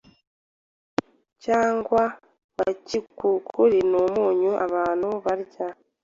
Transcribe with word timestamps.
cyangwa 1.43 2.01
wa 2.59 2.69
gikukuru 2.87 3.77
n’umunyu 3.91 4.51
abantu 4.65 5.09
barya, 5.25 5.65